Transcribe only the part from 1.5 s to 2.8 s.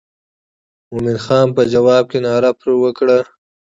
په جواب کې ناره پر